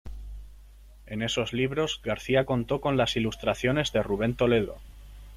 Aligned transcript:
En 1.05 1.21
esos 1.21 1.53
libros, 1.53 2.01
García 2.03 2.43
contó 2.47 2.81
con 2.81 2.97
las 2.97 3.15
ilustraciones 3.17 3.91
de 3.93 4.01
Ruben 4.01 4.33
Toledo. 4.33 4.77